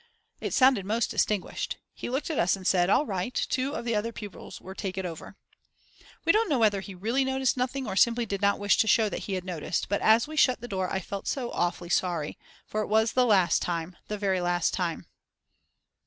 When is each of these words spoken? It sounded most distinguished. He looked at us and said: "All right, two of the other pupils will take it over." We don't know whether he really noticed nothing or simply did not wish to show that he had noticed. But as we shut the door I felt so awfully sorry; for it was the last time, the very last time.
It 0.39 0.51
sounded 0.55 0.83
most 0.83 1.11
distinguished. 1.11 1.77
He 1.93 2.09
looked 2.09 2.31
at 2.31 2.39
us 2.39 2.55
and 2.55 2.65
said: 2.65 2.89
"All 2.89 3.05
right, 3.05 3.35
two 3.35 3.75
of 3.75 3.85
the 3.85 3.93
other 3.93 4.11
pupils 4.11 4.59
will 4.59 4.73
take 4.73 4.97
it 4.97 5.05
over." 5.05 5.35
We 6.25 6.31
don't 6.31 6.49
know 6.49 6.57
whether 6.57 6.81
he 6.81 6.95
really 6.95 7.23
noticed 7.23 7.55
nothing 7.55 7.85
or 7.85 7.95
simply 7.95 8.25
did 8.25 8.41
not 8.41 8.57
wish 8.57 8.77
to 8.79 8.87
show 8.87 9.09
that 9.09 9.25
he 9.25 9.33
had 9.33 9.45
noticed. 9.45 9.89
But 9.89 10.01
as 10.01 10.27
we 10.27 10.35
shut 10.37 10.59
the 10.59 10.67
door 10.67 10.91
I 10.91 11.01
felt 11.01 11.27
so 11.27 11.51
awfully 11.51 11.89
sorry; 11.89 12.39
for 12.65 12.81
it 12.81 12.87
was 12.89 13.11
the 13.11 13.27
last 13.27 13.61
time, 13.61 13.95
the 14.07 14.17
very 14.17 14.41
last 14.41 14.73
time. 14.73 15.05